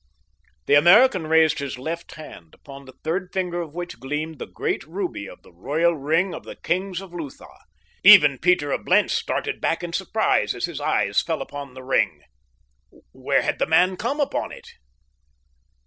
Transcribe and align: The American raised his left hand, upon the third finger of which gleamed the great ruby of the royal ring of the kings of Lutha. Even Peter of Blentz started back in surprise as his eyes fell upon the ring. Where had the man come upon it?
The 0.65 0.73
American 0.73 1.27
raised 1.27 1.59
his 1.59 1.77
left 1.77 2.15
hand, 2.15 2.55
upon 2.55 2.85
the 2.85 2.95
third 3.03 3.29
finger 3.31 3.61
of 3.61 3.75
which 3.75 3.99
gleamed 3.99 4.39
the 4.39 4.47
great 4.47 4.83
ruby 4.85 5.29
of 5.29 5.43
the 5.43 5.53
royal 5.53 5.93
ring 5.93 6.33
of 6.33 6.41
the 6.43 6.55
kings 6.55 7.01
of 7.01 7.13
Lutha. 7.13 7.45
Even 8.03 8.39
Peter 8.39 8.71
of 8.71 8.83
Blentz 8.83 9.13
started 9.13 9.61
back 9.61 9.83
in 9.83 9.93
surprise 9.93 10.55
as 10.55 10.65
his 10.65 10.81
eyes 10.81 11.21
fell 11.21 11.39
upon 11.39 11.75
the 11.75 11.83
ring. 11.83 12.23
Where 13.11 13.43
had 13.43 13.59
the 13.59 13.67
man 13.67 13.95
come 13.95 14.19
upon 14.19 14.51
it? 14.51 14.69